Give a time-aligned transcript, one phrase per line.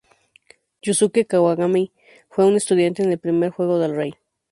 [0.83, 1.91] Yusuke Kawakami
[2.27, 4.15] fue un estudiante en el primer juego del rey.